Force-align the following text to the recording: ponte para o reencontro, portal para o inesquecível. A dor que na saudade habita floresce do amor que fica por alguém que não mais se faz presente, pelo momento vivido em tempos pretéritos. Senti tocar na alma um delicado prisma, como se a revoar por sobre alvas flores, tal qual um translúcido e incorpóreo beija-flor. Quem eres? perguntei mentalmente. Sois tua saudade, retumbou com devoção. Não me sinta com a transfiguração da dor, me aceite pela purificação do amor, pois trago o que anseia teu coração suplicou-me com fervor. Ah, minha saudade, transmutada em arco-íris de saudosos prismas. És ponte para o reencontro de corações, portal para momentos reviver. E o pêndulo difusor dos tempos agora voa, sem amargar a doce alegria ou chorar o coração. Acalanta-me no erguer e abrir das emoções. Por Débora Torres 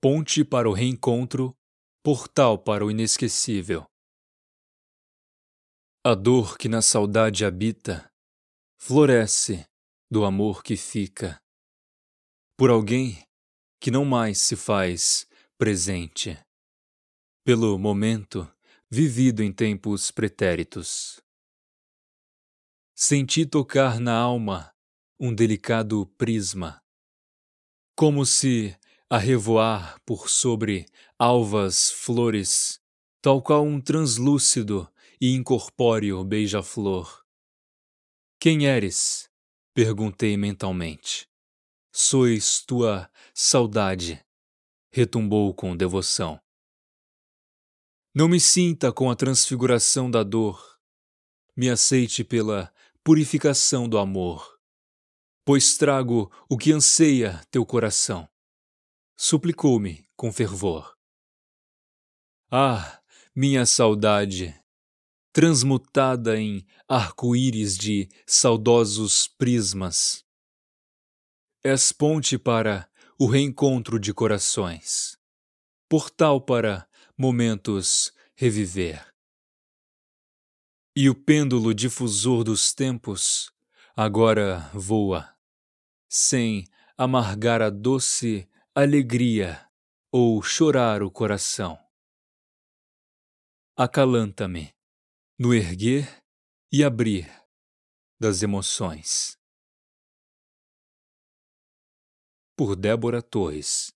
ponte 0.00 0.42
para 0.44 0.68
o 0.68 0.72
reencontro, 0.72 1.54
portal 2.02 2.58
para 2.58 2.84
o 2.84 2.90
inesquecível. 2.90 3.86
A 6.02 6.14
dor 6.14 6.56
que 6.56 6.68
na 6.68 6.80
saudade 6.80 7.44
habita 7.44 8.10
floresce 8.78 9.66
do 10.10 10.24
amor 10.24 10.62
que 10.62 10.76
fica 10.76 11.38
por 12.56 12.70
alguém 12.70 13.22
que 13.78 13.90
não 13.90 14.04
mais 14.04 14.38
se 14.38 14.56
faz 14.56 15.26
presente, 15.58 16.38
pelo 17.44 17.78
momento 17.78 18.50
vivido 18.90 19.42
em 19.42 19.52
tempos 19.52 20.10
pretéritos. 20.10 21.20
Senti 22.94 23.46
tocar 23.46 24.00
na 24.00 24.14
alma 24.14 24.74
um 25.18 25.34
delicado 25.34 26.06
prisma, 26.18 26.82
como 27.94 28.24
se 28.24 28.78
a 29.12 29.18
revoar 29.18 30.00
por 30.06 30.30
sobre 30.30 30.86
alvas 31.18 31.90
flores, 31.90 32.80
tal 33.20 33.42
qual 33.42 33.64
um 33.64 33.80
translúcido 33.80 34.88
e 35.20 35.34
incorpóreo 35.34 36.22
beija-flor. 36.22 37.24
Quem 38.38 38.66
eres? 38.66 39.28
perguntei 39.74 40.36
mentalmente. 40.36 41.28
Sois 41.92 42.62
tua 42.62 43.10
saudade, 43.34 44.24
retumbou 44.92 45.52
com 45.54 45.76
devoção. 45.76 46.40
Não 48.14 48.28
me 48.28 48.38
sinta 48.38 48.92
com 48.92 49.10
a 49.10 49.16
transfiguração 49.16 50.08
da 50.08 50.22
dor, 50.22 50.78
me 51.56 51.68
aceite 51.68 52.22
pela 52.22 52.72
purificação 53.02 53.88
do 53.88 53.98
amor, 53.98 54.56
pois 55.44 55.76
trago 55.76 56.30
o 56.48 56.56
que 56.56 56.70
anseia 56.70 57.44
teu 57.50 57.66
coração 57.66 58.30
suplicou-me 59.22 60.02
com 60.16 60.32
fervor. 60.32 60.96
Ah, 62.50 63.02
minha 63.36 63.66
saudade, 63.66 64.58
transmutada 65.30 66.40
em 66.40 66.66
arco-íris 66.88 67.76
de 67.76 68.08
saudosos 68.26 69.28
prismas. 69.28 70.24
És 71.62 71.92
ponte 71.92 72.38
para 72.38 72.90
o 73.18 73.26
reencontro 73.26 74.00
de 74.00 74.14
corações, 74.14 75.18
portal 75.86 76.40
para 76.40 76.88
momentos 77.14 78.14
reviver. 78.34 79.06
E 80.96 81.10
o 81.10 81.14
pêndulo 81.14 81.74
difusor 81.74 82.42
dos 82.42 82.72
tempos 82.72 83.52
agora 83.94 84.70
voa, 84.72 85.36
sem 86.08 86.64
amargar 86.96 87.60
a 87.60 87.68
doce 87.68 88.48
alegria 88.72 89.68
ou 90.12 90.40
chorar 90.40 91.02
o 91.02 91.10
coração. 91.10 91.76
Acalanta-me 93.76 94.72
no 95.36 95.52
erguer 95.52 96.22
e 96.72 96.84
abrir 96.84 97.28
das 98.20 98.42
emoções. 98.42 99.36
Por 102.56 102.76
Débora 102.76 103.20
Torres 103.20 103.92